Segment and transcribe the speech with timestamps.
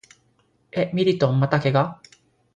[0.71, 2.01] え、ミリトンまた怪我？